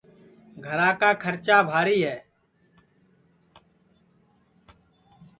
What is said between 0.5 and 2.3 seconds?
گھرا کا کھرچا بھاری ہے